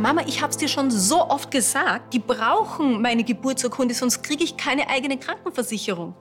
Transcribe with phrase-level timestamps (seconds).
[0.00, 4.56] Mama, ich hab's dir schon so oft gesagt, die brauchen meine Geburtsurkunde, sonst kriege ich
[4.56, 6.14] keine eigene Krankenversicherung.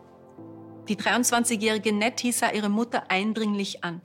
[0.90, 4.02] Die 23-jährige Nettie sah ihre Mutter eindringlich an.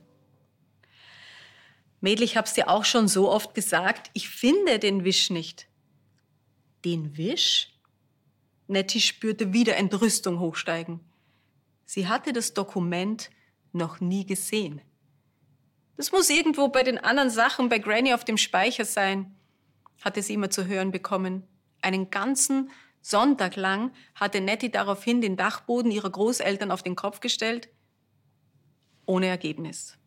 [1.99, 5.67] Mädel, ich hab's dir auch schon so oft gesagt, ich finde den Wisch nicht.
[6.85, 7.73] Den Wisch?
[8.67, 11.01] Nettie spürte wieder Entrüstung hochsteigen.
[11.85, 13.29] Sie hatte das Dokument
[13.73, 14.81] noch nie gesehen.
[15.97, 19.35] Das muss irgendwo bei den anderen Sachen bei Granny auf dem Speicher sein,
[20.01, 21.43] hatte sie immer zu hören bekommen.
[21.81, 27.69] Einen ganzen Sonntag lang hatte Nettie daraufhin den Dachboden ihrer Großeltern auf den Kopf gestellt,
[29.05, 29.97] ohne Ergebnis.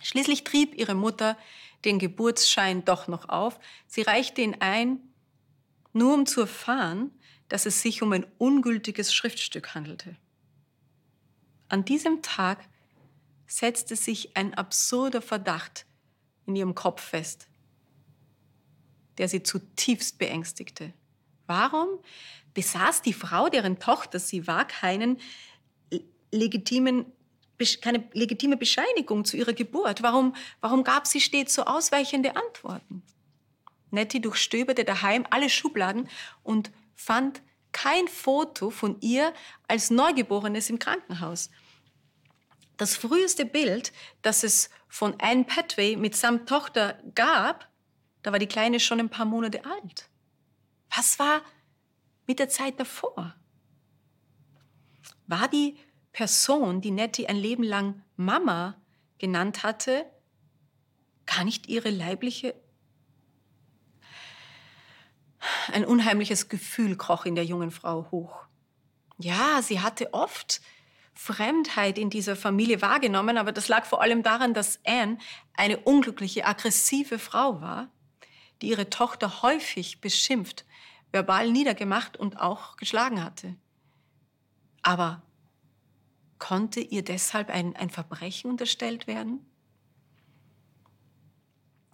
[0.00, 1.36] Schließlich trieb ihre Mutter
[1.84, 3.58] den Geburtsschein doch noch auf.
[3.86, 5.00] Sie reichte ihn ein,
[5.92, 7.10] nur um zu erfahren,
[7.48, 10.16] dass es sich um ein ungültiges Schriftstück handelte.
[11.68, 12.68] An diesem Tag
[13.46, 15.86] setzte sich ein absurder Verdacht
[16.46, 17.48] in ihrem Kopf fest,
[19.20, 20.94] der sie zutiefst beängstigte.
[21.46, 21.88] Warum
[22.54, 25.20] besaß die Frau, deren Tochter sie war, keinen
[26.32, 27.04] legitimen,
[27.82, 30.02] keine legitime Bescheinigung zu ihrer Geburt?
[30.02, 33.02] Warum, warum gab sie stets so ausweichende Antworten?
[33.90, 36.08] Nettie durchstöberte daheim alle Schubladen
[36.42, 39.34] und fand kein Foto von ihr
[39.68, 41.50] als Neugeborenes im Krankenhaus.
[42.78, 47.69] Das früheste Bild, das es von Anne Petway mitsamt Tochter gab,
[48.22, 50.08] da war die Kleine schon ein paar Monate alt.
[50.94, 51.42] Was war
[52.26, 53.34] mit der Zeit davor?
[55.26, 55.76] War die
[56.12, 58.80] Person, die Nettie ein Leben lang Mama
[59.18, 60.04] genannt hatte,
[61.26, 62.54] gar nicht ihre leibliche
[65.72, 68.44] ein unheimliches Gefühl kroch in der jungen Frau hoch.
[69.18, 70.60] Ja, sie hatte oft
[71.14, 75.18] Fremdheit in dieser Familie wahrgenommen, aber das lag vor allem daran, dass Anne
[75.54, 77.90] eine unglückliche, aggressive Frau war,
[78.60, 80.64] die ihre Tochter häufig beschimpft,
[81.12, 83.56] verbal niedergemacht und auch geschlagen hatte.
[84.82, 85.22] Aber
[86.38, 89.44] konnte ihr deshalb ein, ein Verbrechen unterstellt werden?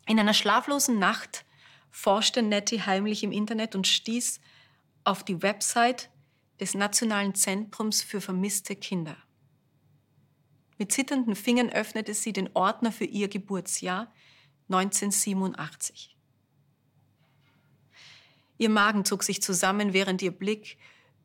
[0.07, 1.45] In einer schlaflosen Nacht
[1.91, 4.41] forschte Nettie heimlich im Internet und stieß
[5.05, 6.11] auf die Website
[6.61, 9.17] des Nationalen Zentrums für vermisste Kinder.
[10.79, 14.13] Mit zitternden Fingern öffnete sie den Ordner für ihr Geburtsjahr
[14.69, 16.16] 1987.
[18.59, 20.79] Ihr Magen zog sich zusammen, während ihr Blick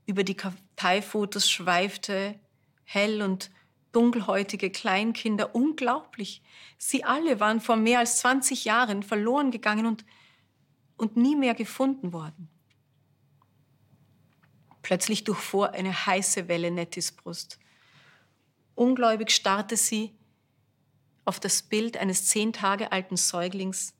[0.06, 2.40] über die Karteifotos schweifte,
[2.84, 3.52] hell und
[3.92, 6.42] dunkelhäutige Kleinkinder, unglaublich.
[6.78, 10.06] Sie alle waren vor mehr als 20 Jahren verloren gegangen und
[11.02, 12.48] und nie mehr gefunden worden.
[14.84, 17.58] Plötzlich durchfuhr eine heiße Welle Nettis Brust.
[18.76, 20.14] Ungläubig starrte sie
[21.26, 23.96] auf das Bild eines zehn Tage alten Säuglings,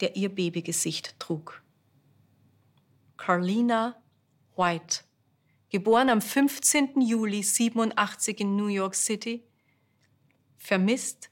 [0.00, 1.62] der ihr Babygesicht trug.
[3.24, 3.96] Carlina
[4.54, 5.02] White,
[5.70, 7.00] geboren am 15.
[7.00, 9.42] Juli 87 in New York City,
[10.58, 11.30] vermisst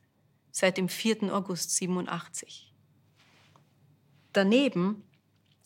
[0.51, 1.25] seit dem 4.
[1.35, 2.73] August 87.
[4.33, 5.05] Daneben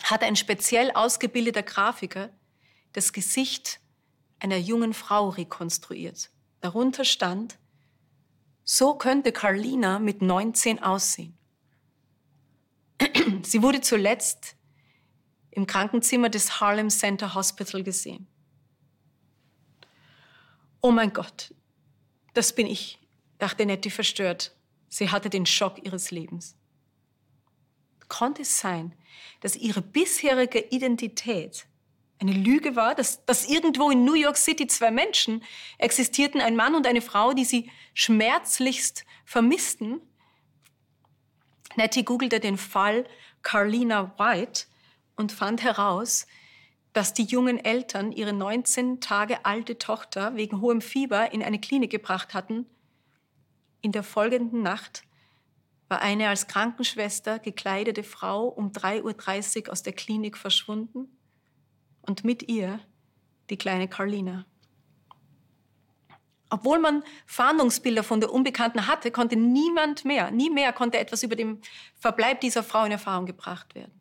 [0.03, 2.31] hat ein speziell ausgebildeter Grafiker
[2.93, 3.79] das Gesicht
[4.41, 6.33] einer jungen Frau rekonstruiert.
[6.61, 7.57] Darunter stand,
[8.65, 11.39] so könnte Carlina mit 19 aussehen.
[13.45, 14.56] Sie wurde zuletzt
[15.57, 18.29] im Krankenzimmer des Harlem Center Hospital gesehen.
[20.81, 21.53] Oh mein Gott,
[22.35, 23.01] das bin ich,
[23.39, 24.55] dachte Nettie verstört.
[24.89, 26.57] Sie hatte den Schock ihres Lebens
[28.09, 28.95] konnte es sein,
[29.41, 31.67] dass ihre bisherige Identität
[32.19, 35.45] eine Lüge war, dass, dass irgendwo in New York City zwei Menschen
[35.79, 40.01] existierten, ein Mann und eine Frau, die sie schmerzlichst vermissten.
[41.77, 43.07] Nettie googelte den Fall
[43.43, 44.65] Carlina White
[45.17, 46.27] und fand heraus,
[46.93, 51.91] dass die jungen Eltern ihre 19 Tage alte Tochter wegen hohem Fieber in eine Klinik
[51.91, 52.67] gebracht hatten.
[53.83, 55.03] In der folgenden Nacht
[55.89, 61.09] war eine als Krankenschwester gekleidete Frau um 3.30 Uhr aus der Klinik verschwunden
[62.03, 62.81] und mit ihr
[63.51, 64.47] die kleine Carlina.
[66.49, 71.37] Obwohl man Fahndungsbilder von der Unbekannten hatte, konnte niemand mehr, nie mehr konnte etwas über
[71.37, 71.61] den
[71.97, 74.01] Verbleib dieser Frau in Erfahrung gebracht werden.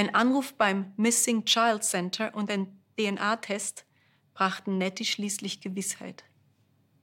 [0.00, 3.84] Ein Anruf beim Missing Child Center und ein DNA-Test
[4.32, 6.24] brachten Nettie schließlich Gewissheit.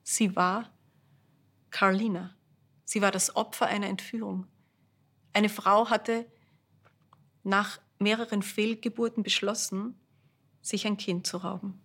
[0.01, 0.75] Sie war
[1.69, 2.35] Carlina.
[2.85, 4.47] Sie war das Opfer einer Entführung.
[5.31, 6.25] Eine Frau hatte
[7.44, 9.94] nach mehreren Fehlgeburten beschlossen,
[10.63, 11.79] sich ein Kind zu rauben.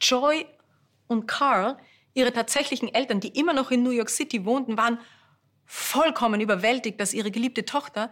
[0.00, 0.46] Joy
[1.08, 1.76] und Carl
[2.14, 4.98] Ihre tatsächlichen Eltern, die immer noch in New York City wohnten, waren
[5.66, 8.10] vollkommen überwältigt, dass ihre geliebte Tochter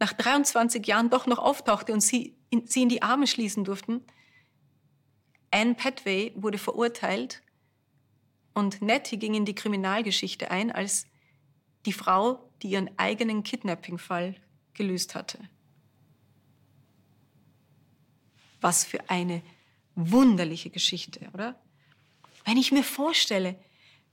[0.00, 4.02] nach 23 Jahren doch noch auftauchte und sie in, sie in die Arme schließen durften.
[5.50, 7.42] Anne Petway wurde verurteilt
[8.54, 11.06] und Nettie ging in die Kriminalgeschichte ein als
[11.86, 14.36] die Frau, die ihren eigenen Kidnapping-Fall
[14.72, 15.38] gelöst hatte.
[18.60, 19.42] Was für eine
[19.94, 21.60] wunderliche Geschichte, oder?
[22.44, 23.56] Wenn ich mir vorstelle,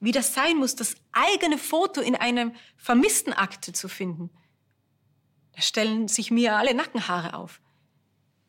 [0.01, 4.31] wie das sein muss, das eigene Foto in einem Vermisstenakte zu finden,
[5.53, 7.61] da stellen sich mir alle Nackenhaare auf.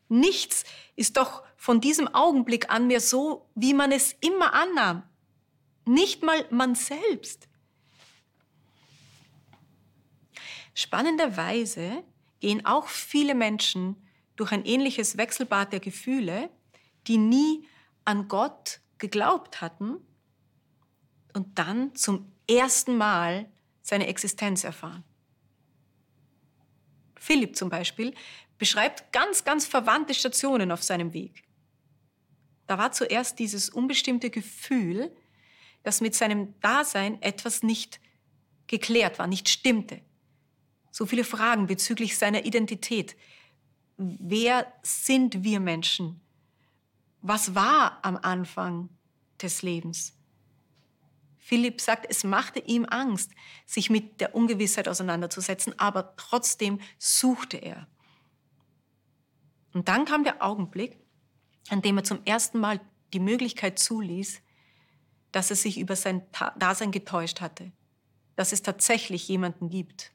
[0.09, 0.63] Nichts
[0.95, 5.03] ist doch von diesem Augenblick an mehr so, wie man es immer annahm.
[5.85, 7.47] Nicht mal man selbst.
[10.73, 12.03] Spannenderweise
[12.39, 16.49] gehen auch viele Menschen durch ein ähnliches Wechselbad der Gefühle,
[17.05, 17.67] die nie
[18.05, 19.97] an Gott geglaubt hatten
[21.33, 23.49] und dann zum ersten Mal
[23.81, 25.03] seine Existenz erfahren.
[27.15, 28.13] Philipp zum Beispiel
[28.57, 31.43] beschreibt ganz, ganz verwandte Stationen auf seinem Weg.
[32.67, 35.15] Da war zuerst dieses unbestimmte Gefühl,
[35.83, 37.99] dass mit seinem Dasein etwas nicht
[38.67, 40.01] geklärt war, nicht stimmte.
[40.91, 43.15] So viele Fragen bezüglich seiner Identität.
[43.97, 46.21] Wer sind wir Menschen?
[47.21, 48.89] Was war am Anfang
[49.41, 50.13] des Lebens?
[51.43, 53.31] Philipp sagt, es machte ihm Angst,
[53.65, 57.85] sich mit der Ungewissheit auseinanderzusetzen, aber trotzdem suchte er.
[59.73, 60.97] Und dann kam der Augenblick,
[61.67, 62.79] an dem er zum ersten Mal
[63.11, 64.41] die Möglichkeit zuließ,
[65.33, 66.25] dass er sich über sein
[66.57, 67.73] Dasein getäuscht hatte,
[68.37, 70.13] dass es tatsächlich jemanden gibt,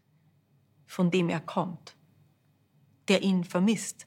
[0.86, 1.94] von dem er kommt,
[3.08, 4.06] der ihn vermisst,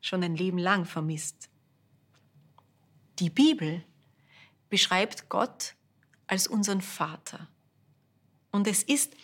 [0.00, 1.50] schon ein Leben lang vermisst.
[3.20, 3.84] Die Bibel
[4.70, 5.76] beschreibt Gott
[6.32, 7.46] als unseren Vater.
[8.52, 9.14] Und es ist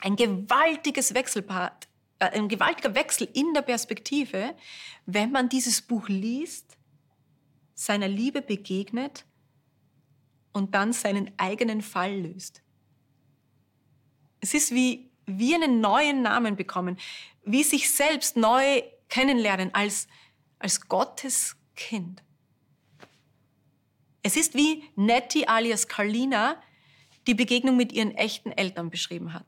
[0.00, 1.86] ein gewaltiges Wechselpart,
[2.18, 4.56] äh, ein gewaltiger Wechsel in der Perspektive,
[5.04, 6.78] wenn man dieses Buch liest,
[7.74, 9.26] seiner Liebe begegnet
[10.54, 12.62] und dann seinen eigenen Fall löst.
[14.40, 16.96] Es ist wie, wie einen neuen Namen bekommen,
[17.44, 18.80] wie sich selbst neu
[19.10, 20.08] kennenlernen als,
[20.58, 22.22] als Gottes Kind.
[24.26, 26.56] Es ist wie Nettie alias Carlina
[27.26, 29.46] die Begegnung mit ihren echten Eltern beschrieben hat.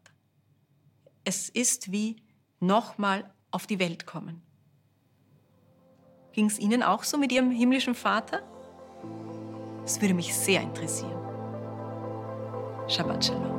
[1.25, 2.17] Es ist wie
[2.61, 4.43] nochmal auf die Welt kommen.
[6.33, 8.43] Ging es Ihnen auch so mit Ihrem himmlischen Vater?
[9.81, 11.23] Das würde mich sehr interessieren.
[12.87, 13.57] Shabbat Shalom.